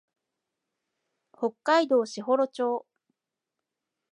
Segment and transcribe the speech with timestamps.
[1.31, 2.87] 北海道士幌町